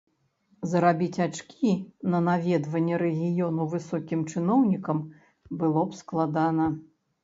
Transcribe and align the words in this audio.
Зарабіць 0.69 1.19
ачкі 1.25 1.73
на 2.15 2.23
наведванні 2.29 2.95
рэгіёну 3.05 3.71
высокім 3.77 4.27
чыноўнікам 4.31 5.07
было 5.65 5.89
б 5.89 6.05
складана. 6.05 6.65